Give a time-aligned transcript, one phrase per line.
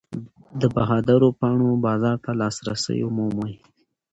[0.59, 3.55] د بهادرو پاڼو بازار ته لاسرسی ومومئ.